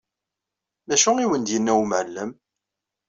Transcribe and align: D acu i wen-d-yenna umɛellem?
D 0.89 0.91
acu 0.95 1.11
i 1.17 1.25
wen-d-yenna 1.29 1.73
umɛellem? 1.83 2.31